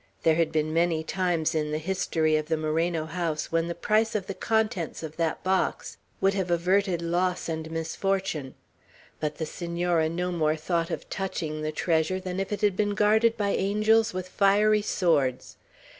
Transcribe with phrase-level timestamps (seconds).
[0.23, 4.15] There had been many times in the history of the Moreno house when the price
[4.15, 8.55] of the contents of that box would have averted loss and misfortune;
[9.19, 12.95] but the Senora no more thought of touching the treasure than if it had been
[12.95, 15.57] guarded by angels with fiery swords.